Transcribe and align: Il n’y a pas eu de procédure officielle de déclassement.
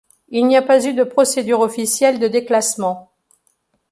Il 0.29 0.47
n’y 0.47 0.57
a 0.57 0.63
pas 0.63 0.83
eu 0.83 0.93
de 0.95 1.03
procédure 1.03 1.59
officielle 1.59 2.17
de 2.17 2.27
déclassement. 2.27 3.11